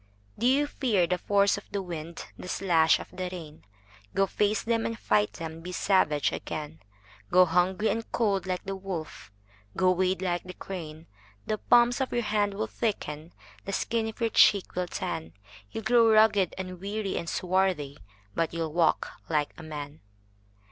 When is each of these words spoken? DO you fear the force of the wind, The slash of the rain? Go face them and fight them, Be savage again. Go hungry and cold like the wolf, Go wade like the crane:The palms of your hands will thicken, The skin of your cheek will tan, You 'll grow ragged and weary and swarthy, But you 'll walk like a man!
DO 0.39 0.47
you 0.47 0.65
fear 0.65 1.05
the 1.05 1.19
force 1.19 1.59
of 1.59 1.69
the 1.69 1.79
wind, 1.83 2.25
The 2.35 2.47
slash 2.47 2.97
of 2.97 3.11
the 3.11 3.29
rain? 3.31 3.63
Go 4.15 4.25
face 4.25 4.63
them 4.63 4.83
and 4.87 4.97
fight 4.97 5.33
them, 5.33 5.61
Be 5.61 5.71
savage 5.71 6.31
again. 6.31 6.79
Go 7.29 7.45
hungry 7.45 7.89
and 7.89 8.11
cold 8.11 8.47
like 8.47 8.63
the 8.63 8.75
wolf, 8.75 9.31
Go 9.77 9.91
wade 9.91 10.23
like 10.23 10.41
the 10.41 10.55
crane:The 10.55 11.59
palms 11.59 12.01
of 12.01 12.11
your 12.11 12.23
hands 12.23 12.55
will 12.55 12.65
thicken, 12.65 13.31
The 13.65 13.73
skin 13.73 14.07
of 14.07 14.19
your 14.19 14.31
cheek 14.31 14.73
will 14.73 14.87
tan, 14.87 15.33
You 15.69 15.81
'll 15.81 15.85
grow 15.85 16.09
ragged 16.09 16.55
and 16.57 16.81
weary 16.81 17.15
and 17.15 17.29
swarthy, 17.29 17.99
But 18.33 18.55
you 18.55 18.63
'll 18.63 18.73
walk 18.73 19.07
like 19.29 19.53
a 19.55 19.61
man! 19.61 19.99